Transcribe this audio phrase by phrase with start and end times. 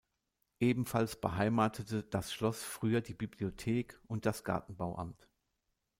[0.59, 5.27] Ebenfalls beheimatete das Schloss früher die Bibliothek und das Gartenbauamt.